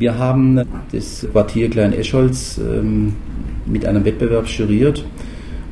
Wir 0.00 0.16
haben 0.16 0.58
das 0.92 1.26
Quartier 1.30 1.68
Klein-Escholz 1.68 2.56
ähm, 2.56 3.12
mit 3.66 3.84
einem 3.84 4.02
Wettbewerb 4.02 4.46
juriert 4.46 5.04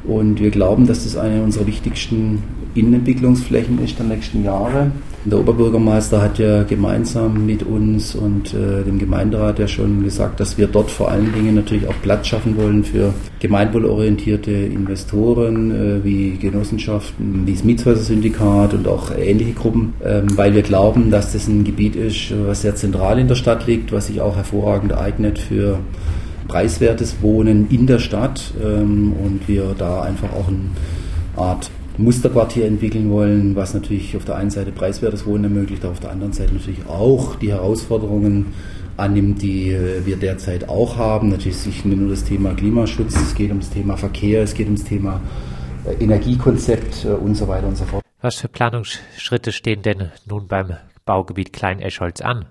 und 0.04 0.38
wir 0.38 0.50
glauben, 0.50 0.86
dass 0.86 1.04
das 1.04 1.16
eine 1.16 1.42
unserer 1.42 1.66
wichtigsten 1.66 2.42
Innenentwicklungsflächen 2.74 3.82
ist 3.82 3.98
der 3.98 4.04
nächsten 4.04 4.44
Jahre. 4.44 4.90
Der 5.30 5.40
Oberbürgermeister 5.40 6.22
hat 6.22 6.38
ja 6.38 6.62
gemeinsam 6.62 7.44
mit 7.44 7.62
uns 7.62 8.14
und 8.14 8.54
äh, 8.54 8.82
dem 8.82 8.98
Gemeinderat 8.98 9.58
ja 9.58 9.68
schon 9.68 10.02
gesagt, 10.02 10.40
dass 10.40 10.56
wir 10.56 10.68
dort 10.68 10.90
vor 10.90 11.10
allen 11.10 11.32
Dingen 11.34 11.54
natürlich 11.54 11.86
auch 11.86 11.94
Platz 12.02 12.28
schaffen 12.28 12.56
wollen 12.56 12.82
für 12.82 13.12
gemeinwohlorientierte 13.38 14.50
Investoren 14.50 15.70
äh, 15.70 16.04
wie 16.04 16.38
Genossenschaften, 16.38 17.46
wie 17.46 17.52
das 17.52 17.62
Mietshäuser-Syndikat 17.62 18.72
und 18.72 18.88
auch 18.88 19.10
ähnliche 19.10 19.52
Gruppen, 19.52 19.92
äh, 20.00 20.22
weil 20.34 20.54
wir 20.54 20.62
glauben, 20.62 21.10
dass 21.10 21.32
das 21.32 21.46
ein 21.46 21.62
Gebiet 21.64 21.94
ist, 21.94 22.32
was 22.46 22.62
sehr 22.62 22.76
zentral 22.76 23.18
in 23.18 23.28
der 23.28 23.34
Stadt 23.34 23.66
liegt, 23.66 23.92
was 23.92 24.06
sich 24.06 24.22
auch 24.22 24.36
hervorragend 24.36 24.94
eignet 24.94 25.38
für 25.38 25.78
preiswertes 26.46 27.20
Wohnen 27.20 27.68
in 27.70 27.86
der 27.86 27.98
Stadt 27.98 28.54
ähm, 28.64 29.12
und 29.12 29.46
wir 29.46 29.74
da 29.76 30.00
einfach 30.00 30.32
auch 30.32 30.48
eine 30.48 30.70
Art 31.36 31.70
Musterquartier 31.98 32.66
entwickeln 32.66 33.10
wollen, 33.10 33.56
was 33.56 33.74
natürlich 33.74 34.16
auf 34.16 34.24
der 34.24 34.36
einen 34.36 34.50
Seite 34.50 34.70
preiswertes 34.72 35.26
Wohnen 35.26 35.44
ermöglicht, 35.44 35.84
auf 35.84 36.00
der 36.00 36.10
anderen 36.10 36.32
Seite 36.32 36.54
natürlich 36.54 36.86
auch 36.86 37.34
die 37.34 37.50
Herausforderungen 37.50 38.54
annimmt, 38.96 39.42
die 39.42 39.70
äh, 39.70 40.04
wir 40.06 40.16
derzeit 40.16 40.68
auch 40.68 40.96
haben. 40.96 41.28
Natürlich 41.28 41.66
nicht 41.66 41.84
nur 41.84 42.10
das 42.10 42.24
Thema 42.24 42.54
Klimaschutz, 42.54 43.16
es 43.16 43.34
geht 43.34 43.50
um 43.50 43.60
das 43.60 43.70
Thema 43.70 43.96
Verkehr, 43.96 44.42
es 44.42 44.54
geht 44.54 44.68
um 44.68 44.76
das 44.76 44.84
Thema 44.84 45.20
äh, 45.86 46.02
Energiekonzept 46.02 47.04
äh, 47.04 47.08
und 47.08 47.34
so 47.34 47.48
weiter 47.48 47.66
und 47.66 47.76
so 47.76 47.84
fort. 47.84 48.02
Was 48.20 48.36
für 48.36 48.48
Planungsschritte 48.48 49.52
stehen 49.52 49.82
denn 49.82 50.10
nun 50.26 50.48
beim 50.48 50.74
Baugebiet 51.04 51.52
Klein-Escholz 51.52 52.20
an? 52.20 52.46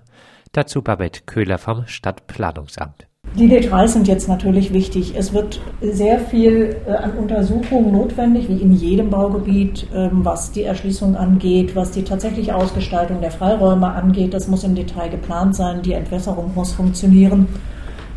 Dazu 0.52 0.82
Babette 0.82 1.22
Köhler 1.26 1.58
vom 1.58 1.86
Stadtplanungsamt. 1.86 3.06
Die 3.36 3.48
Details 3.48 3.92
sind 3.92 4.08
jetzt 4.08 4.28
natürlich 4.28 4.72
wichtig. 4.72 5.14
Es 5.16 5.32
wird 5.32 5.60
sehr 5.80 6.18
viel 6.18 6.76
äh, 6.86 6.92
an 6.92 7.12
Untersuchungen 7.12 7.92
notwendig, 7.92 8.48
wie 8.48 8.56
in 8.56 8.72
jedem 8.72 9.10
Baugebiet, 9.10 9.86
ähm, 9.94 10.24
was 10.24 10.50
die 10.50 10.64
Erschließung 10.64 11.14
angeht, 11.14 11.76
was 11.76 11.92
die 11.92 12.02
tatsächliche 12.02 12.56
Ausgestaltung 12.56 13.20
der 13.20 13.30
Freiräume 13.30 13.88
angeht. 13.88 14.34
Das 14.34 14.48
muss 14.48 14.64
im 14.64 14.74
Detail 14.74 15.08
geplant 15.08 15.54
sein. 15.54 15.82
Die 15.82 15.92
Entwässerung 15.92 16.52
muss 16.54 16.72
funktionieren. 16.72 17.46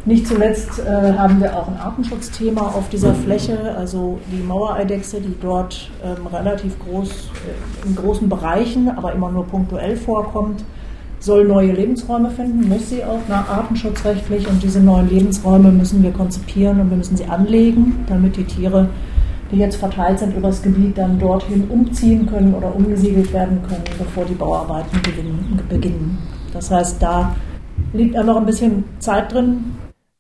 Nicht 0.06 0.26
zuletzt 0.26 0.80
äh, 0.80 1.14
haben 1.14 1.40
wir 1.40 1.56
auch 1.56 1.68
ein 1.68 1.78
Artenschutzthema 1.78 2.62
auf 2.62 2.90
dieser 2.90 3.14
Fläche, 3.14 3.76
also 3.78 4.18
die 4.32 4.42
Mauereidechse, 4.42 5.22
die 5.22 5.36
dort 5.40 5.92
ähm, 6.04 6.26
relativ 6.26 6.80
groß, 6.80 7.10
äh, 7.10 7.88
in 7.88 7.96
großen 7.96 8.28
Bereichen, 8.28 8.90
aber 8.90 9.14
immer 9.14 9.32
nur 9.32 9.46
punktuell 9.46 9.96
vorkommt 9.96 10.64
soll 11.22 11.46
neue 11.46 11.72
Lebensräume 11.72 12.32
finden, 12.32 12.68
muss 12.68 12.90
sie 12.90 13.04
auch 13.04 13.20
nach 13.30 13.48
artenschutzrechtlich 13.48 14.48
und 14.48 14.62
diese 14.62 14.82
neuen 14.82 15.10
Lebensräume 15.10 15.72
müssen 15.72 16.02
wir 16.02 16.12
konzipieren 16.12 16.80
und 16.82 16.90
wir 16.90 16.98
müssen 16.98 17.16
sie 17.16 17.26
anlegen, 17.26 18.04
damit 18.08 18.38
die 18.38 18.44
Tiere, 18.44 18.90
die 19.52 19.58
jetzt 19.58 19.76
verteilt 19.76 20.18
sind 20.20 20.36
über 20.36 20.48
das 20.48 20.64
Gebiet, 20.64 20.98
dann 20.98 21.20
dorthin 21.20 21.70
umziehen 21.70 22.26
können 22.26 22.56
oder 22.56 22.76
umgesiedelt 22.76 23.32
werden 23.34 23.62
können, 23.62 23.84
bevor 24.00 24.26
die 24.26 24.34
Bauarbeiten 24.34 25.00
beginnen. 25.70 26.18
Das 26.54 26.72
heißt, 26.72 27.02
da 27.02 27.36
liegt 27.94 28.16
einfach 28.16 28.38
ein 28.38 28.46
bisschen 28.46 28.84
Zeit 29.00 29.32
drin. 29.32 29.76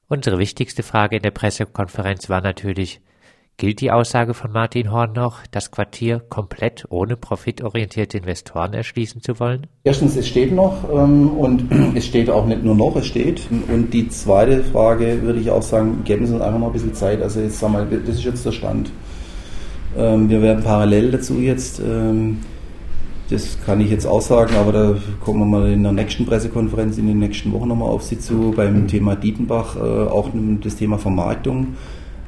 Unsere 0.07 0.37
wichtigste 0.37 0.83
Frage 0.83 1.15
in 1.17 1.23
der 1.23 1.31
Pressekonferenz 1.31 2.29
war 2.29 2.41
natürlich, 2.41 3.01
Gilt 3.61 3.79
die 3.79 3.91
Aussage 3.91 4.33
von 4.33 4.51
Martin 4.51 4.91
Horn 4.91 5.13
noch, 5.13 5.45
das 5.51 5.69
Quartier 5.69 6.19
komplett 6.29 6.83
ohne 6.89 7.15
profitorientierte 7.15 8.17
Investoren 8.17 8.73
erschließen 8.73 9.21
zu 9.21 9.39
wollen? 9.39 9.67
Erstens, 9.83 10.15
es 10.15 10.27
steht 10.27 10.51
noch 10.51 10.89
ähm, 10.91 11.29
und 11.29 11.65
es 11.95 12.07
steht 12.07 12.31
auch 12.31 12.47
nicht 12.47 12.63
nur 12.63 12.73
noch, 12.73 12.95
es 12.95 13.05
steht. 13.05 13.43
Und 13.71 13.93
die 13.93 14.09
zweite 14.09 14.63
Frage 14.63 15.21
würde 15.21 15.39
ich 15.39 15.51
auch 15.51 15.61
sagen, 15.61 16.01
geben 16.03 16.25
Sie 16.25 16.33
uns 16.33 16.41
einfach 16.41 16.57
noch 16.57 16.67
ein 16.69 16.73
bisschen 16.73 16.95
Zeit. 16.95 17.21
Also 17.21 17.39
jetzt 17.39 17.59
sag 17.59 17.71
mal, 17.71 17.85
das 17.85 18.15
ist 18.15 18.23
jetzt 18.23 18.43
der 18.43 18.51
Stand. 18.51 18.91
Ähm, 19.95 20.27
wir 20.27 20.41
werden 20.41 20.63
parallel 20.63 21.11
dazu 21.11 21.35
jetzt, 21.35 21.79
ähm, 21.81 22.39
das 23.29 23.59
kann 23.63 23.79
ich 23.79 23.91
jetzt 23.91 24.07
auch 24.07 24.21
sagen, 24.21 24.55
aber 24.55 24.71
da 24.71 24.95
kommen 25.23 25.39
wir 25.39 25.45
mal 25.45 25.71
in 25.71 25.83
der 25.83 25.91
nächsten 25.91 26.25
Pressekonferenz 26.25 26.97
in 26.97 27.05
den 27.05 27.19
nächsten 27.19 27.53
Wochen 27.53 27.67
nochmal 27.67 27.89
auf 27.89 28.01
Sie 28.01 28.17
zu, 28.17 28.53
beim 28.55 28.87
Thema 28.87 29.15
Dietenbach, 29.15 29.75
äh, 29.75 29.79
auch 29.79 30.31
das 30.63 30.77
Thema 30.77 30.97
Vermarktung 30.97 31.75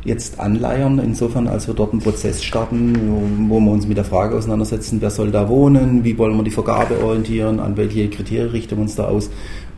jetzt 0.05 0.39
anleiern, 0.39 0.99
insofern 0.99 1.47
als 1.47 1.67
wir 1.67 1.73
dort 1.73 1.93
einen 1.93 2.01
Prozess 2.01 2.43
starten, 2.43 3.47
wo, 3.49 3.59
wir 3.59 3.71
uns 3.71 3.87
mit 3.87 3.97
der 3.97 4.03
Frage 4.03 4.35
auseinandersetzen, 4.35 4.99
wer 5.01 5.09
soll 5.09 5.31
da 5.31 5.47
wohnen, 5.47 6.03
wie 6.03 6.17
wollen 6.17 6.35
wir 6.35 6.43
die 6.43 6.51
Vergabe 6.51 7.01
orientieren, 7.01 7.59
an 7.59 7.77
welche 7.77 8.09
Kriterien 8.09 8.49
richten 8.49 8.75
wir 8.77 8.81
uns 8.81 8.95
da 8.95 9.05
aus. 9.05 9.29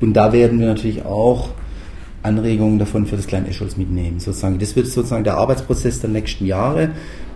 Und 0.01 0.13
da 0.13 0.33
werden 0.33 0.59
wir 0.59 0.67
natürlich 0.67 1.05
auch 1.05 1.49
Anregungen 2.23 2.79
davon 2.79 3.05
für 3.05 3.15
das 3.15 3.27
Kleine 3.27 3.49
Escholz 3.49 3.77
mitnehmen. 3.77 4.19
Sozusagen. 4.19 4.57
Das 4.57 4.75
wird 4.75 4.87
sozusagen 4.87 5.23
der 5.23 5.37
Arbeitsprozess 5.37 6.01
der 6.01 6.09
nächsten 6.09 6.45
Jahre, 6.45 6.89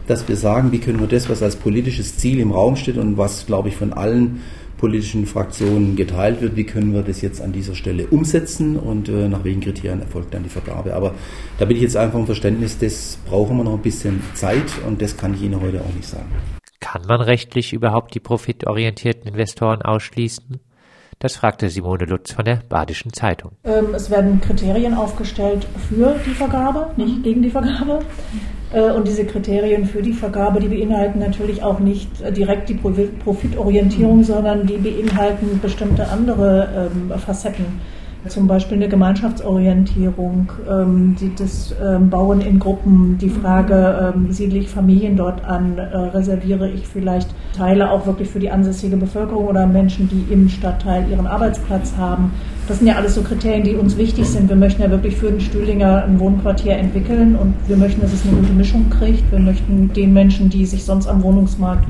dass 0.07 0.27
wir 0.27 0.35
sagen, 0.35 0.71
wie 0.71 0.79
können 0.79 0.99
wir 0.99 1.07
das, 1.07 1.29
was 1.29 1.43
als 1.43 1.55
politisches 1.55 2.17
Ziel 2.17 2.39
im 2.39 2.51
Raum 2.51 2.75
steht 2.75 2.97
und 2.97 3.17
was, 3.17 3.45
glaube 3.45 3.69
ich, 3.69 3.75
von 3.75 3.93
allen 3.93 4.41
politischen 4.79 5.25
Fraktionen 5.25 5.95
geteilt 5.95 6.41
wird, 6.41 6.55
wie 6.55 6.63
können 6.63 6.93
wir 6.93 7.03
das 7.03 7.21
jetzt 7.21 7.41
an 7.41 7.51
dieser 7.51 7.75
Stelle 7.75 8.07
umsetzen 8.07 8.77
und 8.77 9.09
äh, 9.09 9.27
nach 9.27 9.43
welchen 9.43 9.61
Kriterien 9.61 10.01
erfolgt 10.01 10.33
dann 10.33 10.43
die 10.43 10.49
Vergabe. 10.49 10.93
Aber 10.93 11.13
da 11.57 11.65
bin 11.65 11.77
ich 11.77 11.83
jetzt 11.83 11.97
einfach 11.97 12.17
im 12.17 12.25
Verständnis, 12.25 12.79
das 12.79 13.19
brauchen 13.27 13.57
wir 13.57 13.63
noch 13.63 13.73
ein 13.73 13.81
bisschen 13.81 14.21
Zeit 14.33 14.71
und 14.87 15.01
das 15.01 15.17
kann 15.17 15.33
ich 15.33 15.41
Ihnen 15.41 15.61
heute 15.61 15.81
auch 15.81 15.93
nicht 15.93 16.07
sagen. 16.07 16.29
Kann 16.79 17.03
man 17.07 17.21
rechtlich 17.21 17.73
überhaupt 17.73 18.15
die 18.15 18.19
profitorientierten 18.19 19.27
Investoren 19.27 19.81
ausschließen? 19.81 20.59
Das 21.19 21.35
fragte 21.35 21.69
Simone 21.69 22.05
Lutz 22.05 22.31
von 22.31 22.45
der 22.45 22.61
Badischen 22.69 23.11
Zeitung. 23.11 23.51
Ähm, 23.65 23.93
es 23.93 24.09
werden 24.09 24.39
Kriterien 24.39 24.93
aufgestellt 24.93 25.67
für 25.89 26.15
die 26.25 26.33
Vergabe, 26.33 26.91
nicht 26.95 27.23
gegen 27.23 27.43
die 27.43 27.49
Vergabe. 27.49 27.99
Äh, 28.71 28.91
und 28.91 29.07
diese 29.07 29.25
Kriterien 29.25 29.85
für 29.85 30.01
die 30.01 30.13
Vergabe, 30.13 30.59
die 30.59 30.67
beinhalten 30.67 31.19
natürlich 31.19 31.63
auch 31.63 31.79
nicht 31.79 32.09
direkt 32.35 32.69
die 32.69 32.75
Profitorientierung, 32.75 34.23
sondern 34.23 34.67
die 34.67 34.77
beinhalten 34.77 35.59
bestimmte 35.61 36.07
andere 36.09 36.89
ähm, 36.91 37.11
Facetten 37.19 37.81
zum 38.27 38.47
Beispiel 38.47 38.77
eine 38.77 38.89
Gemeinschaftsorientierung, 38.89 40.51
ähm, 40.69 41.15
das 41.37 41.73
ähm, 41.81 42.09
Bauen 42.09 42.41
in 42.41 42.59
Gruppen, 42.59 43.17
die 43.17 43.29
Frage, 43.29 44.13
ähm, 44.13 44.31
siedle 44.31 44.59
ich 44.59 44.69
Familien 44.69 45.15
dort 45.15 45.45
an, 45.45 45.77
äh, 45.77 45.81
reserviere 45.81 46.69
ich 46.69 46.85
vielleicht 46.85 47.33
Teile 47.55 47.89
auch 47.89 48.05
wirklich 48.05 48.29
für 48.29 48.39
die 48.39 48.51
ansässige 48.51 48.97
Bevölkerung 48.97 49.47
oder 49.47 49.65
Menschen, 49.65 50.09
die 50.09 50.33
im 50.33 50.49
Stadtteil 50.49 51.09
ihren 51.09 51.27
Arbeitsplatz 51.27 51.93
haben. 51.97 52.31
Das 52.67 52.79
sind 52.79 52.87
ja 52.87 52.95
alles 52.95 53.15
so 53.15 53.21
Kriterien, 53.21 53.63
die 53.63 53.75
uns 53.75 53.97
wichtig 53.97 54.25
sind. 54.27 54.49
Wir 54.49 54.57
möchten 54.57 54.81
ja 54.81 54.91
wirklich 54.91 55.15
für 55.15 55.31
den 55.31 55.39
Stühlinger 55.39 56.03
ein 56.03 56.19
Wohnquartier 56.19 56.73
entwickeln 56.73 57.35
und 57.35 57.53
wir 57.67 57.77
möchten, 57.77 58.01
dass 58.01 58.13
es 58.13 58.27
eine 58.27 58.35
gute 58.35 58.53
Mischung 58.53 58.89
kriegt. 58.89 59.31
Wir 59.31 59.39
möchten 59.39 59.93
den 59.93 60.13
Menschen, 60.13 60.49
die 60.49 60.65
sich 60.65 60.83
sonst 60.83 61.07
am 61.07 61.23
Wohnungsmarkt 61.23 61.85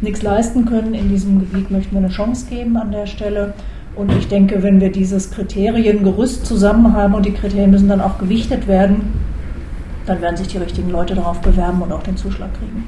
nichts 0.00 0.22
leisten 0.22 0.64
können, 0.64 0.94
in 0.94 1.08
diesem 1.08 1.40
Gebiet 1.40 1.70
möchten 1.70 1.92
wir 1.92 1.98
eine 1.98 2.08
Chance 2.08 2.46
geben 2.48 2.76
an 2.76 2.92
der 2.92 3.06
Stelle. 3.06 3.54
Und 3.96 4.12
ich 4.12 4.28
denke, 4.28 4.62
wenn 4.62 4.80
wir 4.80 4.92
dieses 4.92 5.30
Kriteriengerüst 5.30 6.46
zusammen 6.46 6.94
haben 6.94 7.14
und 7.14 7.26
die 7.26 7.32
Kriterien 7.32 7.70
müssen 7.70 7.88
dann 7.88 8.00
auch 8.00 8.18
gewichtet 8.18 8.68
werden, 8.68 9.12
dann 10.06 10.22
werden 10.22 10.36
sich 10.36 10.48
die 10.48 10.58
richtigen 10.58 10.90
Leute 10.90 11.14
darauf 11.14 11.40
bewerben 11.40 11.82
und 11.82 11.92
auch 11.92 12.02
den 12.02 12.16
Zuschlag 12.16 12.52
kriegen. 12.54 12.86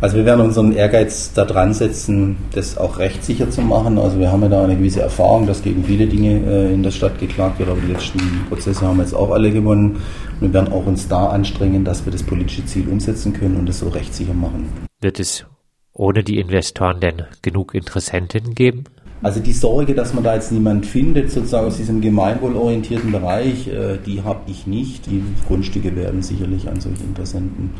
Also 0.00 0.16
wir 0.16 0.24
werden 0.24 0.42
unseren 0.42 0.72
Ehrgeiz 0.72 1.32
da 1.32 1.44
dran 1.44 1.74
setzen, 1.74 2.36
das 2.52 2.78
auch 2.78 3.00
rechtssicher 3.00 3.50
zu 3.50 3.62
machen. 3.62 3.98
Also 3.98 4.20
wir 4.20 4.30
haben 4.30 4.42
ja 4.42 4.48
da 4.48 4.62
eine 4.62 4.76
gewisse 4.76 5.00
Erfahrung, 5.00 5.46
dass 5.48 5.62
gegen 5.62 5.82
viele 5.82 6.06
Dinge 6.06 6.40
äh, 6.46 6.72
in 6.72 6.84
der 6.84 6.92
Stadt 6.92 7.18
geklagt 7.18 7.58
wird, 7.58 7.68
aber 7.68 7.80
die 7.80 7.92
letzten 7.92 8.20
Prozesse 8.48 8.86
haben 8.86 8.98
wir 8.98 9.02
jetzt 9.02 9.14
auch 9.14 9.32
alle 9.32 9.50
gewonnen. 9.50 9.96
Und 10.40 10.40
wir 10.40 10.52
werden 10.52 10.72
auch 10.72 10.86
uns 10.86 11.08
da 11.08 11.26
anstrengen, 11.26 11.84
dass 11.84 12.04
wir 12.04 12.12
das 12.12 12.22
politische 12.22 12.64
Ziel 12.64 12.86
umsetzen 12.88 13.32
können 13.32 13.56
und 13.56 13.68
das 13.68 13.80
so 13.80 13.88
rechtssicher 13.88 14.34
machen. 14.34 14.68
Wird 15.00 15.18
es 15.18 15.44
ohne 15.92 16.22
die 16.22 16.38
Investoren 16.38 17.00
denn 17.00 17.22
genug 17.42 17.74
Interessentinnen 17.74 18.54
geben? 18.54 18.84
Also 19.20 19.40
die 19.40 19.52
Sorge, 19.52 19.94
dass 19.94 20.14
man 20.14 20.22
da 20.22 20.34
jetzt 20.34 20.52
niemand 20.52 20.86
findet, 20.86 21.32
sozusagen 21.32 21.66
aus 21.66 21.76
diesem 21.76 22.00
gemeinwohlorientierten 22.00 23.10
Bereich, 23.10 23.66
äh, 23.66 23.98
die 24.04 24.22
habe 24.22 24.48
ich 24.48 24.66
nicht. 24.66 25.06
Die 25.06 25.22
Grundstücke 25.46 25.96
werden 25.96 26.22
sicherlich 26.22 26.68
an 26.68 26.80
solche 26.80 27.02
Interessenten 27.02 27.70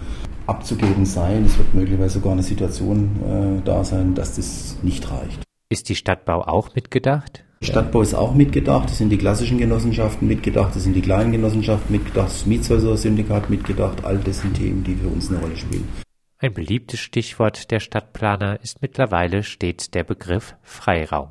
abzugeben 0.46 1.06
sein. 1.06 1.44
Es 1.46 1.56
wird 1.56 1.75
möglicherweise 1.75 2.14
sogar 2.14 2.32
eine 2.32 2.43
Situation 2.43 3.61
äh, 3.61 3.64
da 3.64 3.85
sein, 3.85 4.14
dass 4.14 4.35
das 4.35 4.76
nicht 4.82 5.08
reicht. 5.11 5.43
Ist 5.70 5.88
die 5.88 5.94
Stadtbau 5.94 6.43
auch 6.43 6.75
mitgedacht? 6.75 7.44
Stadtbau 7.61 8.02
ist 8.02 8.14
auch 8.14 8.35
mitgedacht, 8.35 8.88
es 8.88 8.99
sind 8.99 9.11
die 9.11 9.19
klassischen 9.19 9.58
Genossenschaften 9.58 10.29
mitgedacht, 10.29 10.76
es 10.76 10.85
sind 10.85 10.94
die 10.94 11.02
kleinen 11.02 11.32
Genossenschaften 11.32 11.93
mitgedacht, 11.93 12.29
das 12.29 12.46
Mietshäuser-Syndikat 12.46 13.50
mitgedacht, 13.50 14.05
all 14.05 14.19
das 14.19 14.40
sind 14.40 14.55
Themen, 14.55 14.85
die 14.85 14.94
für 14.94 15.08
uns 15.08 15.29
eine 15.29 15.40
Rolle 15.40 15.56
spielen. 15.56 15.87
Ein 16.40 16.55
beliebtes 16.55 17.00
Stichwort 17.00 17.73
der 17.73 17.81
Stadtplaner 17.81 18.61
ist 18.62 18.81
mittlerweile 18.81 19.43
stets 19.43 19.90
der 19.90 20.05
Begriff 20.05 20.55
Freiraum. 20.62 21.31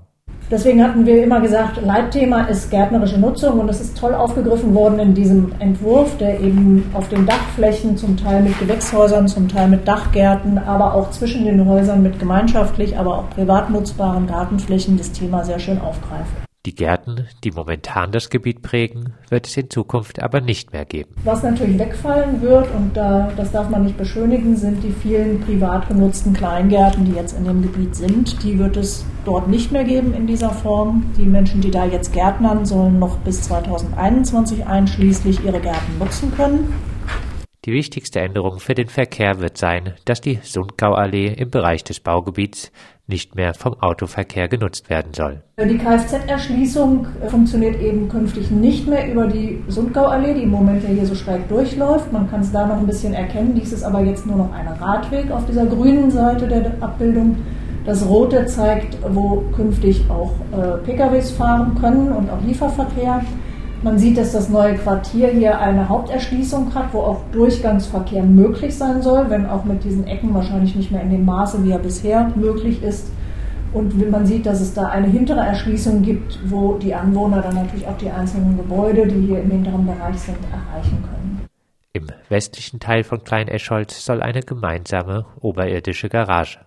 Deswegen 0.51 0.83
hatten 0.83 1.05
wir 1.05 1.23
immer 1.23 1.39
gesagt, 1.39 1.81
Leitthema 1.81 2.43
ist 2.43 2.69
gärtnerische 2.71 3.17
Nutzung 3.17 3.57
und 3.61 3.69
es 3.69 3.79
ist 3.79 3.97
toll 3.97 4.13
aufgegriffen 4.13 4.75
worden 4.75 4.99
in 4.99 5.13
diesem 5.13 5.53
Entwurf, 5.59 6.17
der 6.17 6.41
eben 6.41 6.89
auf 6.93 7.07
den 7.07 7.25
Dachflächen 7.25 7.95
zum 7.95 8.17
Teil 8.17 8.43
mit 8.43 8.59
Gewächshäusern, 8.59 9.29
zum 9.29 9.47
Teil 9.47 9.69
mit 9.69 9.87
Dachgärten, 9.87 10.57
aber 10.57 10.93
auch 10.93 11.09
zwischen 11.11 11.45
den 11.45 11.65
Häusern 11.65 12.03
mit 12.03 12.19
gemeinschaftlich, 12.19 12.97
aber 12.97 13.19
auch 13.19 13.29
privat 13.29 13.69
nutzbaren 13.69 14.27
Gartenflächen 14.27 14.97
das 14.97 15.13
Thema 15.13 15.45
sehr 15.45 15.59
schön 15.59 15.79
aufgreift. 15.79 16.46
Die 16.67 16.75
Gärten, 16.75 17.27
die 17.45 17.51
momentan 17.51 18.11
das 18.11 18.29
Gebiet 18.29 18.61
prägen, 18.61 19.13
wird 19.29 19.47
es 19.47 19.55
in 19.55 19.69
Zukunft 19.69 20.21
aber 20.21 20.41
nicht 20.41 20.73
mehr 20.73 20.83
geben. 20.83 21.15
Was 21.23 21.41
natürlich 21.41 21.79
wegfallen 21.79 22.41
wird, 22.41 22.67
und 22.75 22.97
da, 22.97 23.31
das 23.37 23.53
darf 23.53 23.69
man 23.69 23.85
nicht 23.85 23.95
beschönigen, 23.95 24.57
sind 24.57 24.83
die 24.83 24.91
vielen 24.91 25.39
privat 25.39 25.87
genutzten 25.87 26.33
Kleingärten, 26.33 27.05
die 27.05 27.13
jetzt 27.13 27.37
in 27.37 27.45
dem 27.45 27.61
Gebiet 27.61 27.95
sind. 27.95 28.43
Die 28.43 28.59
wird 28.59 28.75
es 28.75 29.05
dort 29.23 29.47
nicht 29.47 29.71
mehr 29.71 29.85
geben 29.85 30.13
in 30.13 30.27
dieser 30.27 30.49
Form. 30.49 31.05
Die 31.17 31.23
Menschen, 31.23 31.61
die 31.61 31.71
da 31.71 31.85
jetzt 31.85 32.11
gärtnern, 32.11 32.65
sollen 32.65 32.99
noch 32.99 33.17
bis 33.19 33.43
2021 33.43 34.65
einschließlich 34.65 35.45
ihre 35.45 35.61
Gärten 35.61 35.97
nutzen 35.99 36.33
können. 36.35 36.73
Die 37.63 37.71
wichtigste 37.71 38.19
Änderung 38.19 38.59
für 38.59 38.75
den 38.75 38.89
Verkehr 38.89 39.39
wird 39.39 39.57
sein, 39.57 39.93
dass 40.03 40.19
die 40.19 40.39
Sundgauallee 40.41 41.27
im 41.27 41.49
Bereich 41.49 41.85
des 41.85 42.01
Baugebiets 42.01 42.73
nicht 43.07 43.35
mehr 43.35 43.53
vom 43.53 43.73
Autoverkehr 43.81 44.47
genutzt 44.47 44.89
werden 44.89 45.13
soll. 45.13 45.41
Die 45.57 45.77
Kfz-Erschließung 45.77 47.07
funktioniert 47.29 47.81
eben 47.81 48.09
künftig 48.09 48.51
nicht 48.51 48.87
mehr 48.87 49.11
über 49.11 49.27
die 49.27 49.63
Sundgauallee, 49.67 50.33
die 50.33 50.43
im 50.43 50.51
Moment 50.51 50.83
ja 50.83 50.89
hier 50.89 51.05
so 51.05 51.15
schräg 51.15 51.47
durchläuft. 51.47 52.11
Man 52.11 52.29
kann 52.29 52.41
es 52.41 52.51
da 52.51 52.67
noch 52.67 52.77
ein 52.77 52.85
bisschen 52.85 53.13
erkennen. 53.13 53.55
Dies 53.55 53.71
ist 53.71 53.83
aber 53.83 54.01
jetzt 54.01 54.25
nur 54.25 54.35
noch 54.35 54.51
ein 54.53 54.67
Radweg 54.67 55.31
auf 55.31 55.45
dieser 55.45 55.65
grünen 55.65 56.11
Seite 56.11 56.47
der 56.47 56.71
Abbildung. 56.81 57.37
Das 57.85 58.05
rote 58.05 58.45
zeigt, 58.45 58.97
wo 59.09 59.45
künftig 59.55 60.03
auch 60.09 60.33
äh, 60.51 60.77
PKWs 60.79 61.31
fahren 61.31 61.73
können 61.79 62.11
und 62.11 62.29
auch 62.29 62.41
Lieferverkehr. 62.45 63.21
Man 63.83 63.99
sieht, 63.99 64.17
dass 64.17 64.31
das 64.31 64.49
neue 64.49 64.75
Quartier 64.75 65.27
hier 65.27 65.59
eine 65.59 65.87
Haupterschließung 65.87 66.73
hat, 66.73 66.93
wo 66.93 67.01
auch 67.01 67.21
Durchgangsverkehr 67.31 68.23
möglich 68.23 68.75
sein 68.75 69.03
soll, 69.03 69.29
wenn 69.29 69.45
auch 69.45 69.65
mit 69.65 69.83
diesen 69.83 70.07
Ecken 70.07 70.33
wahrscheinlich 70.33 70.75
nicht 70.75 70.91
mehr 70.91 71.01
in 71.01 71.11
dem 71.11 71.25
Maße, 71.25 71.63
wie 71.63 71.71
er 71.71 71.77
bisher 71.77 72.31
möglich 72.35 72.81
ist. 72.81 73.11
Und 73.73 74.09
man 74.09 74.25
sieht, 74.25 74.47
dass 74.47 74.61
es 74.61 74.73
da 74.73 74.87
eine 74.87 75.07
hintere 75.07 75.41
Erschließung 75.41 76.01
gibt, 76.01 76.39
wo 76.45 76.77
die 76.77 76.95
Anwohner 76.95 77.41
dann 77.41 77.55
natürlich 77.55 77.87
auch 77.87 77.97
die 77.97 78.09
einzelnen 78.09 78.57
Gebäude, 78.57 79.05
die 79.05 79.27
hier 79.27 79.41
im 79.41 79.51
hinteren 79.51 79.85
Bereich 79.85 80.17
sind, 80.17 80.37
erreichen 80.51 81.03
können. 81.03 81.47
Im 81.93 82.07
westlichen 82.29 82.79
Teil 82.79 83.03
von 83.03 83.23
Klein-Escholz 83.23 84.03
soll 84.03 84.23
eine 84.23 84.41
gemeinsame 84.41 85.25
oberirdische 85.39 86.09
Garage, 86.09 86.59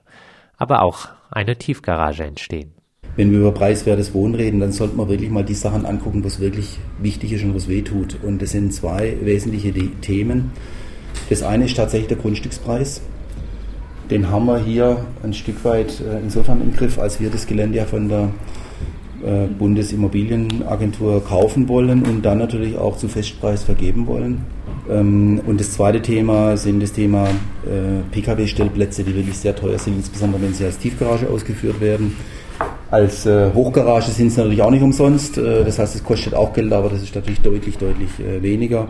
aber 0.56 0.82
auch 0.82 1.08
eine 1.30 1.56
Tiefgarage 1.56 2.24
entstehen 2.24 2.79
wenn 3.16 3.32
wir 3.32 3.40
über 3.40 3.52
preiswertes 3.52 4.14
Wohnen 4.14 4.34
reden, 4.34 4.60
dann 4.60 4.72
sollte 4.72 4.96
man 4.96 5.08
wirklich 5.08 5.30
mal 5.30 5.44
die 5.44 5.54
Sachen 5.54 5.84
angucken, 5.84 6.24
was 6.24 6.40
wirklich 6.40 6.78
wichtig 7.00 7.32
ist 7.32 7.44
und 7.44 7.54
was 7.54 7.68
wehtut. 7.68 8.16
Und 8.22 8.40
das 8.40 8.50
sind 8.50 8.72
zwei 8.72 9.16
wesentliche 9.22 9.72
Themen. 10.00 10.52
Das 11.28 11.42
eine 11.42 11.64
ist 11.66 11.76
tatsächlich 11.76 12.08
der 12.08 12.18
Grundstückspreis. 12.18 13.02
Den 14.10 14.30
haben 14.30 14.46
wir 14.46 14.58
hier 14.58 15.04
ein 15.22 15.32
Stück 15.32 15.64
weit 15.64 16.00
äh, 16.00 16.18
insofern 16.20 16.60
im 16.60 16.74
Griff, 16.74 16.98
als 16.98 17.20
wir 17.20 17.30
das 17.30 17.46
Gelände 17.46 17.78
ja 17.78 17.84
von 17.84 18.08
der 18.08 18.30
äh, 19.22 19.46
Bundesimmobilienagentur 19.46 21.24
kaufen 21.24 21.68
wollen 21.68 22.02
und 22.02 22.22
dann 22.22 22.38
natürlich 22.38 22.76
auch 22.76 22.96
zu 22.96 23.06
Festpreis 23.06 23.62
vergeben 23.62 24.06
wollen. 24.06 24.44
Ähm, 24.88 25.40
und 25.46 25.60
das 25.60 25.72
zweite 25.72 26.02
Thema 26.02 26.56
sind 26.56 26.82
das 26.82 26.92
Thema 26.92 27.28
äh, 27.28 28.02
Pkw-Stellplätze, 28.10 29.04
die 29.04 29.14
wirklich 29.14 29.36
sehr 29.36 29.54
teuer 29.54 29.78
sind, 29.78 29.96
insbesondere 29.96 30.42
wenn 30.42 30.54
sie 30.54 30.64
als 30.64 30.78
Tiefgarage 30.78 31.28
ausgeführt 31.28 31.80
werden. 31.80 32.16
Als 32.90 33.24
äh, 33.24 33.52
Hochgarage 33.54 34.10
sind 34.10 34.30
sie 34.30 34.40
natürlich 34.40 34.62
auch 34.62 34.70
nicht 34.70 34.82
umsonst. 34.82 35.38
Äh, 35.38 35.64
das 35.64 35.78
heißt, 35.78 35.94
es 35.94 36.02
kostet 36.02 36.34
auch 36.34 36.52
Geld, 36.52 36.72
aber 36.72 36.88
das 36.88 37.02
ist 37.02 37.14
natürlich 37.14 37.40
deutlich, 37.40 37.78
deutlich 37.78 38.10
äh, 38.18 38.42
weniger. 38.42 38.88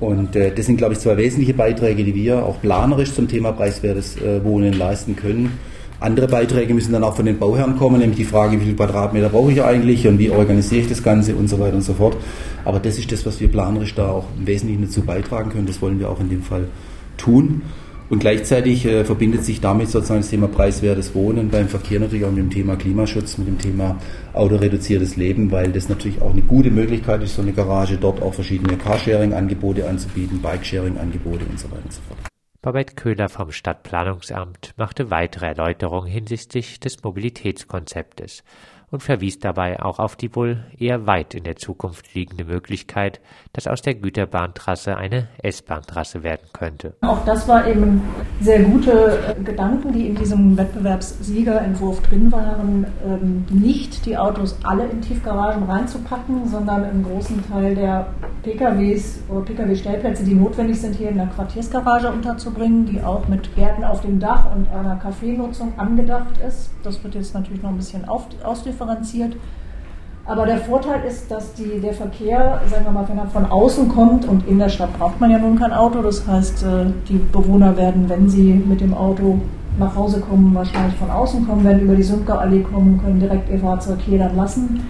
Und 0.00 0.34
äh, 0.36 0.52
das 0.54 0.66
sind, 0.66 0.76
glaube 0.76 0.94
ich, 0.94 1.00
zwei 1.00 1.16
wesentliche 1.16 1.54
Beiträge, 1.54 2.04
die 2.04 2.14
wir 2.14 2.44
auch 2.44 2.60
planerisch 2.60 3.12
zum 3.12 3.28
Thema 3.28 3.52
preiswertes 3.52 4.16
äh, 4.16 4.42
Wohnen 4.44 4.72
leisten 4.72 5.16
können. 5.16 5.58
Andere 6.00 6.28
Beiträge 6.28 6.72
müssen 6.74 6.92
dann 6.92 7.02
auch 7.02 7.16
von 7.16 7.26
den 7.26 7.38
Bauherren 7.38 7.76
kommen, 7.76 7.98
nämlich 7.98 8.18
die 8.18 8.24
Frage, 8.24 8.60
wie 8.60 8.64
viel 8.64 8.76
Quadratmeter 8.76 9.28
brauche 9.30 9.50
ich 9.50 9.62
eigentlich 9.62 10.06
und 10.06 10.20
wie 10.20 10.30
organisiere 10.30 10.82
ich 10.82 10.88
das 10.88 11.02
Ganze 11.02 11.34
und 11.34 11.48
so 11.48 11.58
weiter 11.58 11.74
und 11.74 11.82
so 11.82 11.94
fort. 11.94 12.16
Aber 12.64 12.78
das 12.78 12.98
ist 12.98 13.10
das, 13.10 13.26
was 13.26 13.40
wir 13.40 13.48
planerisch 13.48 13.96
da 13.96 14.08
auch 14.08 14.26
im 14.38 14.46
Wesentlichen 14.46 14.84
dazu 14.84 15.02
beitragen 15.02 15.50
können. 15.50 15.66
Das 15.66 15.82
wollen 15.82 15.98
wir 15.98 16.08
auch 16.08 16.20
in 16.20 16.30
dem 16.30 16.42
Fall 16.42 16.68
tun. 17.16 17.62
Und 18.10 18.20
gleichzeitig 18.20 18.86
äh, 18.86 19.04
verbindet 19.04 19.44
sich 19.44 19.60
damit 19.60 19.88
sozusagen 19.90 20.20
das 20.20 20.30
Thema 20.30 20.48
preiswertes 20.48 21.14
Wohnen 21.14 21.50
beim 21.50 21.68
Verkehr 21.68 22.00
natürlich 22.00 22.24
auch 22.24 22.30
mit 22.30 22.38
dem 22.38 22.50
Thema 22.50 22.76
Klimaschutz, 22.76 23.36
mit 23.36 23.48
dem 23.48 23.58
Thema 23.58 23.98
autoreduziertes 24.32 25.16
Leben, 25.16 25.50
weil 25.50 25.72
das 25.72 25.88
natürlich 25.88 26.22
auch 26.22 26.30
eine 26.30 26.42
gute 26.42 26.70
Möglichkeit 26.70 27.22
ist, 27.22 27.34
so 27.34 27.42
eine 27.42 27.52
Garage 27.52 27.98
dort 27.98 28.22
auch 28.22 28.32
verschiedene 28.32 28.78
Carsharing-Angebote 28.78 29.86
anzubieten, 29.86 30.40
Bikesharing-Angebote 30.40 31.44
und 31.44 31.60
so 31.60 31.70
weiter 31.70 31.84
und 31.84 31.92
so 31.92 32.00
fort. 32.08 32.18
Babette 32.60 32.94
Köhler 32.94 33.28
vom 33.28 33.52
Stadtplanungsamt 33.52 34.74
machte 34.76 35.10
weitere 35.10 35.46
Erläuterungen 35.46 36.08
hinsichtlich 36.08 36.80
des 36.80 37.02
Mobilitätskonzeptes 37.04 38.42
und 38.90 39.02
verwies 39.02 39.38
dabei 39.38 39.82
auch 39.82 39.98
auf 39.98 40.16
die 40.16 40.34
wohl 40.34 40.64
eher 40.78 41.06
weit 41.06 41.34
in 41.34 41.44
der 41.44 41.56
Zukunft 41.56 42.14
liegende 42.14 42.44
Möglichkeit, 42.44 43.20
dass 43.52 43.66
aus 43.66 43.82
der 43.82 43.94
Güterbahntrasse 43.94 44.96
eine 44.96 45.28
S-Bahn-Trasse 45.42 46.22
werden 46.22 46.46
könnte. 46.52 46.94
Auch 47.02 47.24
das 47.24 47.46
war 47.48 47.66
eben 47.66 48.02
sehr 48.40 48.60
gute 48.60 49.18
äh, 49.36 49.42
Gedanken, 49.42 49.92
die 49.92 50.06
in 50.06 50.14
diesem 50.14 50.56
Wettbewerbssiegerentwurf 50.56 52.00
drin 52.02 52.32
waren, 52.32 52.86
ähm, 53.04 53.44
nicht 53.50 54.06
die 54.06 54.16
Autos 54.16 54.58
alle 54.62 54.86
in 54.86 55.00
Tiefgaragen 55.00 55.64
reinzupacken, 55.64 56.46
sondern 56.46 56.84
einen 56.84 57.02
großen 57.02 57.46
Teil 57.48 57.74
der 57.74 58.08
PKWs 58.42 59.20
oder 59.28 59.42
Pkw-Stellplätze, 59.42 60.24
die 60.24 60.34
notwendig 60.34 60.80
sind, 60.80 60.94
hier 60.94 61.10
in 61.10 61.16
der 61.16 61.26
Quartiersgarage 61.26 62.10
unterzubringen, 62.10 62.86
die 62.86 63.02
auch 63.02 63.28
mit 63.28 63.54
Gärten 63.54 63.84
auf 63.84 64.00
dem 64.00 64.20
Dach 64.20 64.54
und 64.54 64.68
einer 64.70 64.96
Kaffeenutzung 64.96 65.78
angedacht 65.78 66.38
ist. 66.46 66.70
Das 66.82 67.02
wird 67.02 67.14
jetzt 67.14 67.34
natürlich 67.34 67.62
noch 67.62 67.70
ein 67.70 67.76
bisschen 67.76 68.08
auf, 68.08 68.26
ausdifferenziert. 68.78 69.36
Aber 70.26 70.44
der 70.44 70.58
Vorteil 70.58 71.04
ist, 71.04 71.30
dass 71.30 71.54
die, 71.54 71.80
der 71.80 71.94
Verkehr, 71.94 72.60
sagen 72.66 72.84
wir 72.84 72.92
mal, 72.92 73.08
wenn 73.08 73.16
er 73.16 73.26
von 73.28 73.46
außen 73.46 73.88
kommt 73.88 74.26
und 74.28 74.46
in 74.46 74.58
der 74.58 74.68
Stadt 74.68 74.96
braucht 74.98 75.18
man 75.20 75.30
ja 75.30 75.38
nun 75.38 75.58
kein 75.58 75.72
Auto, 75.72 76.02
das 76.02 76.26
heißt, 76.26 76.64
äh, 76.64 76.86
die 77.08 77.18
Bewohner 77.32 77.74
werden, 77.78 78.08
wenn 78.08 78.28
sie 78.28 78.52
mit 78.52 78.82
dem 78.82 78.92
Auto 78.92 79.38
nach 79.78 79.96
Hause 79.96 80.20
kommen, 80.20 80.54
wahrscheinlich 80.54 80.96
von 80.96 81.10
außen 81.10 81.46
kommen, 81.46 81.64
werden 81.64 81.80
über 81.80 81.94
die 81.94 82.02
Sundgau-Allee 82.02 82.60
kommen, 82.60 83.00
können 83.02 83.20
direkt 83.20 83.48
ihr 83.48 83.58
Fahrzeug 83.58 84.00
hier 84.00 84.18
dann 84.18 84.36
lassen. 84.36 84.86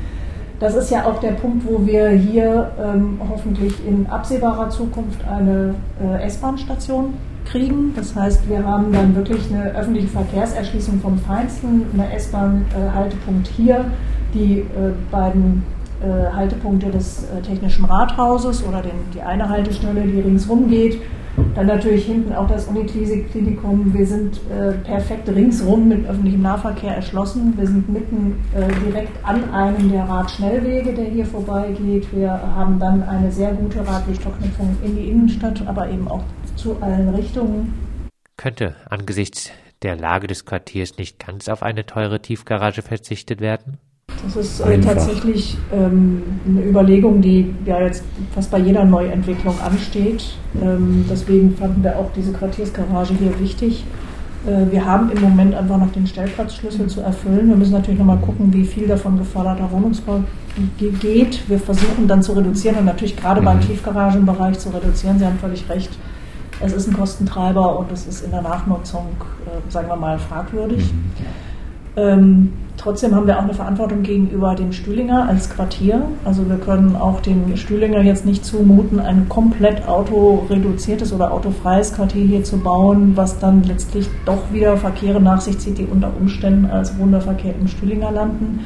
Das 0.59 0.75
ist 0.75 0.91
ja 0.91 1.05
auch 1.05 1.21
der 1.21 1.33
Punkt, 1.33 1.65
wo 1.69 1.87
wir 1.87 2.09
hier 2.09 2.73
ähm, 2.83 3.21
hoffentlich 3.31 3.75
in 3.87 4.09
absehbarer 4.09 4.71
Zukunft 4.71 5.21
eine 5.29 5.77
äh, 6.03 6.25
S-Bahn-Station 6.25 7.15
kriegen. 7.51 7.93
Das 7.97 8.15
heißt, 8.15 8.49
wir 8.49 8.65
haben 8.65 8.93
dann 8.93 9.15
wirklich 9.15 9.51
eine 9.51 9.75
öffentliche 9.75 10.09
Verkehrserschließung 10.09 11.01
vom 11.01 11.19
Feinsten, 11.19 11.87
eine 11.93 12.13
S-Bahn-Haltepunkt 12.15 13.49
hier, 13.49 13.85
die 14.35 14.61
äh, 14.61 14.65
beiden 15.11 15.63
äh, 16.03 16.33
Haltepunkte 16.33 16.91
des 16.91 17.25
äh, 17.25 17.43
Technischen 17.43 17.85
Rathauses 17.85 18.65
oder 18.65 18.83
den, 18.83 18.93
die 19.15 19.23
eine 19.23 19.49
Haltestelle, 19.49 20.03
die 20.03 20.21
ringsrum 20.21 20.69
geht. 20.69 21.01
Dann 21.55 21.67
natürlich 21.67 22.07
hinten 22.07 22.35
auch 22.35 22.49
das 22.49 22.67
Uniklinikum. 22.67 23.95
Wir 23.95 24.07
sind 24.07 24.41
äh, 24.51 24.73
perfekt 24.73 25.29
ringsrum 25.29 25.89
mit 25.89 26.07
öffentlichem 26.09 26.43
Nahverkehr 26.43 26.97
erschlossen. 26.97 27.55
Wir 27.57 27.67
sind 27.67 27.89
mitten 27.89 28.45
äh, 28.55 28.67
direkt 28.87 29.25
an 29.25 29.53
einem 29.53 29.91
der 29.91 30.05
Radschnellwege, 30.05 30.95
der 30.95 31.05
hier 31.05 31.27
vorbeigeht. 31.27 32.09
Wir 32.13 32.31
haben 32.31 32.79
dann 32.79 33.03
eine 33.03 33.31
sehr 33.31 33.53
gute 33.53 33.87
Radwegverknüpfung 33.87 34.77
in 34.83 34.97
die 34.97 35.11
Innenstadt, 35.11 35.67
aber 35.67 35.89
eben 35.89 36.09
auch 36.09 36.25
zu 36.57 36.77
allen 36.81 37.09
Richtungen. 37.11 37.75
Könnte 38.37 38.75
angesichts 38.89 39.51
der 39.83 39.97
Lage 39.97 40.27
des 40.27 40.45
Quartiers 40.45 40.99
nicht 40.99 41.25
ganz 41.25 41.49
auf 41.49 41.63
eine 41.63 41.87
teure 41.87 42.21
Tiefgarage 42.21 42.83
verzichtet 42.83 43.41
werden? 43.41 43.79
Das 44.25 44.37
ist 44.37 44.61
äh, 44.61 44.81
tatsächlich 44.81 45.57
ähm, 45.73 46.23
eine 46.47 46.65
Überlegung, 46.65 47.21
die 47.21 47.55
ja 47.65 47.81
jetzt 47.81 48.05
fast 48.35 48.51
bei 48.51 48.59
jeder 48.59 48.85
Neuentwicklung 48.85 49.55
ansteht. 49.61 50.35
Ähm, 50.61 51.05
deswegen 51.09 51.55
fanden 51.57 51.83
wir 51.85 51.97
auch 51.99 52.11
diese 52.17 52.33
Quartiersgarage 52.33 53.15
hier 53.15 53.39
wichtig. 53.39 53.85
Äh, 54.47 54.73
wir 54.73 54.85
haben 54.85 55.11
im 55.11 55.21
Moment 55.21 55.55
einfach 55.55 55.79
noch 55.79 55.93
den 55.93 56.07
Stellplatzschlüssel 56.07 56.89
zu 56.89 57.01
erfüllen. 57.01 57.49
Wir 57.49 57.57
müssen 57.57 57.73
natürlich 57.73 57.99
nochmal 57.99 58.19
gucken, 58.19 58.53
wie 58.53 58.65
viel 58.65 58.89
davon 58.89 59.19
geförderter 59.19 59.71
Wohnungsbau 59.71 60.23
geht. 60.79 61.49
Wir 61.49 61.59
versuchen 61.59 62.09
dann 62.09 62.23
zu 62.23 62.33
reduzieren 62.33 62.79
und 62.79 62.87
natürlich 62.87 63.17
gerade 63.17 63.41
mhm. 63.41 63.47
beim 63.47 63.61
Tiefgaragenbereich 63.61 64.59
zu 64.59 64.71
reduzieren. 64.71 65.19
Sie 65.19 65.27
haben 65.27 65.39
völlig 65.39 65.69
recht. 65.69 65.91
Es 66.61 66.73
ist 66.73 66.89
ein 66.89 66.95
Kostentreiber 66.95 67.79
und 67.79 67.93
es 67.93 68.07
ist 68.09 68.25
in 68.25 68.33
der 68.33 68.43
Nachnutzung, 68.43 69.07
äh, 69.47 69.71
sagen 69.71 69.89
wir 69.89 69.97
mal, 69.97 70.19
fragwürdig. 70.19 70.93
Mhm. 70.93 71.48
Ähm, 71.97 72.53
trotzdem 72.77 73.15
haben 73.15 73.27
wir 73.27 73.39
auch 73.39 73.43
eine 73.43 73.55
Verantwortung 73.55 74.03
gegenüber 74.03 74.55
dem 74.55 74.73
Stühlinger 74.73 75.29
als 75.29 75.51
Quartier. 75.51 76.03
Also 76.25 76.49
wir 76.49 76.57
können 76.57 76.97
auch 76.97 77.21
dem 77.21 77.57
Stühlinger 77.57 78.03
jetzt 78.03 78.25
nicht 78.25 78.45
zumuten, 78.45 79.01
ein 79.01 79.29
komplett 79.29 79.87
autoreduziertes 79.89 81.13
oder 81.13 81.33
autofreies 81.33 81.95
Quartier 81.95 82.25
hier 82.25 82.45
zu 82.45 82.59
bauen, 82.59 83.13
was 83.15 83.39
dann 83.39 83.63
letztlich 83.65 84.09
doch 84.25 84.53
wieder 84.53 84.77
Verkehre 84.77 85.21
nach 85.21 85.41
sich 85.41 85.59
zieht, 85.59 85.79
die 85.79 85.87
unter 85.87 86.11
Umständen 86.19 86.67
als 86.67 86.97
Wunderverkehr 86.99 87.55
im 87.61 87.67
Stühlinger 87.69 88.13
landen. 88.13 88.65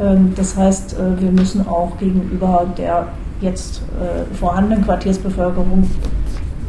Ähm, 0.00 0.32
das 0.36 0.56
heißt, 0.56 0.94
äh, 0.94 1.20
wir 1.20 1.30
müssen 1.30 1.66
auch 1.66 1.96
gegenüber 1.98 2.66
der 2.76 3.08
jetzt 3.40 3.82
äh, 4.00 4.34
vorhandenen 4.34 4.84
Quartiersbevölkerung 4.84 5.90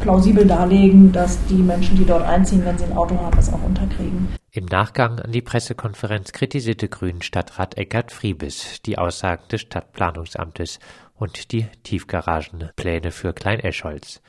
plausibel 0.00 0.46
darlegen, 0.46 1.12
dass 1.12 1.44
die 1.46 1.54
Menschen, 1.54 1.96
die 1.96 2.04
dort 2.04 2.22
einziehen, 2.22 2.64
wenn 2.64 2.78
sie 2.78 2.84
ein 2.84 2.96
Auto 2.96 3.16
haben, 3.18 3.38
es 3.38 3.52
auch 3.52 3.62
unterkriegen. 3.62 4.28
Im 4.50 4.64
Nachgang 4.66 5.20
an 5.20 5.32
die 5.32 5.42
Pressekonferenz 5.42 6.32
kritisierte 6.32 6.88
Grünen 6.88 7.22
Stadtrat 7.22 7.76
Eckart 7.76 8.12
Friebes 8.12 8.82
die 8.82 8.98
Aussagen 8.98 9.46
des 9.50 9.60
Stadtplanungsamtes 9.62 10.78
und 11.14 11.52
die 11.52 11.66
Tiefgaragenpläne 11.82 13.10
für 13.10 13.32
Klein-Escholz. 13.32 14.20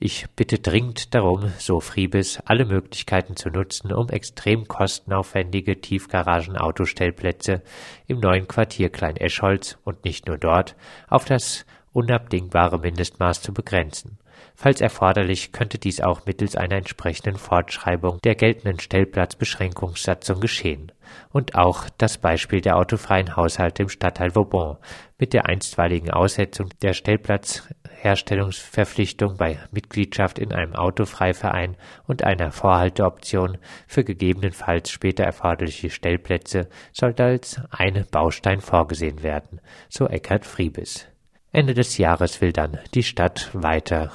Ich 0.00 0.26
bitte 0.36 0.58
dringend 0.58 1.14
darum, 1.14 1.52
so 1.58 1.80
Friebes, 1.80 2.40
alle 2.44 2.64
Möglichkeiten 2.64 3.36
zu 3.36 3.48
nutzen, 3.48 3.92
um 3.92 4.08
extrem 4.08 4.66
kostenaufwendige 4.66 5.80
Tiefgaragen-Autostellplätze 5.80 7.62
im 8.06 8.20
neuen 8.20 8.48
Quartier 8.48 8.90
Klein-Escholz 8.90 9.78
und 9.84 10.04
nicht 10.04 10.26
nur 10.26 10.36
dort 10.36 10.76
auf 11.08 11.24
das 11.24 11.64
unabdingbare 11.94 12.78
Mindestmaß 12.78 13.40
zu 13.40 13.54
begrenzen. 13.54 14.18
Falls 14.56 14.80
erforderlich, 14.80 15.52
könnte 15.52 15.78
dies 15.78 16.00
auch 16.00 16.26
mittels 16.26 16.56
einer 16.56 16.74
entsprechenden 16.76 17.36
Fortschreibung 17.36 18.18
der 18.22 18.34
geltenden 18.34 18.80
Stellplatzbeschränkungssatzung 18.80 20.40
geschehen. 20.40 20.90
Und 21.30 21.54
auch 21.54 21.88
das 21.98 22.18
Beispiel 22.18 22.60
der 22.60 22.76
autofreien 22.76 23.36
Haushalte 23.36 23.84
im 23.84 23.88
Stadtteil 23.88 24.34
Vauban 24.34 24.78
mit 25.18 25.32
der 25.32 25.46
einstweiligen 25.46 26.10
Aussetzung 26.10 26.70
der 26.82 26.94
Stellplatzherstellungsverpflichtung 26.94 29.36
bei 29.36 29.60
Mitgliedschaft 29.70 30.38
in 30.38 30.52
einem 30.52 30.74
Autofreiverein 30.74 31.76
und 32.06 32.24
einer 32.24 32.52
Vorhalteoption 32.52 33.58
für 33.86 34.04
gegebenenfalls 34.04 34.90
später 34.90 35.24
erforderliche 35.24 35.90
Stellplätze 35.90 36.68
sollte 36.92 37.24
als 37.24 37.60
ein 37.70 38.06
Baustein 38.10 38.60
vorgesehen 38.60 39.22
werden, 39.22 39.60
so 39.88 40.08
Eckhard 40.08 40.46
Friebes. 40.46 41.06
Ende 41.54 41.72
des 41.72 41.98
Jahres 41.98 42.40
will 42.40 42.52
dann 42.52 42.80
die 42.94 43.04
Stadt 43.04 43.50
weiter 43.52 44.10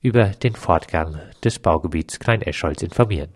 über 0.00 0.28
den 0.28 0.54
Fortgang 0.54 1.20
des 1.44 1.58
Baugebiets 1.58 2.18
Klein-Escholz 2.18 2.82
informieren 2.82 3.28